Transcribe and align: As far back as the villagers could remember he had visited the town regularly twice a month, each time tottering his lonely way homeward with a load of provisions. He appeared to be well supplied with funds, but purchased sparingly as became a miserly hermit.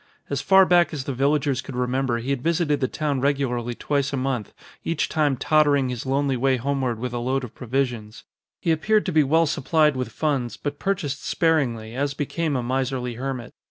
As 0.31 0.41
far 0.41 0.65
back 0.65 0.95
as 0.95 1.03
the 1.03 1.13
villagers 1.13 1.61
could 1.61 1.75
remember 1.75 2.17
he 2.17 2.31
had 2.31 2.41
visited 2.41 2.79
the 2.79 2.87
town 2.87 3.21
regularly 3.21 3.75
twice 3.75 4.11
a 4.11 4.17
month, 4.17 4.51
each 4.83 5.07
time 5.09 5.37
tottering 5.37 5.89
his 5.89 6.07
lonely 6.07 6.35
way 6.35 6.57
homeward 6.57 6.97
with 6.97 7.13
a 7.13 7.19
load 7.19 7.43
of 7.43 7.53
provisions. 7.53 8.23
He 8.59 8.71
appeared 8.71 9.05
to 9.05 9.11
be 9.11 9.21
well 9.21 9.45
supplied 9.45 9.95
with 9.95 10.09
funds, 10.11 10.57
but 10.57 10.79
purchased 10.79 11.23
sparingly 11.23 11.93
as 11.95 12.15
became 12.15 12.55
a 12.55 12.63
miserly 12.63 13.13
hermit. 13.13 13.53